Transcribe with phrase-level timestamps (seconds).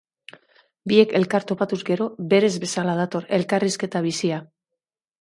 [0.91, 4.45] Biek elkar topatuz gero, berez bezala dator elkarrizketa bizia.